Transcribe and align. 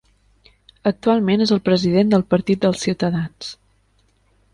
Actualment 0.91 1.43
és 1.45 1.53
el 1.55 1.61
president 1.69 2.09
del 2.13 2.23
Partit 2.31 2.65
dels 2.65 2.81
Ciutadans. 2.87 3.51